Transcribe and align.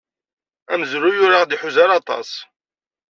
Amezruy 0.73 1.17
ur 1.25 1.31
aɣ-d-iḥuza 1.33 1.79
ara 1.83 1.93
aṭas. 1.99 2.31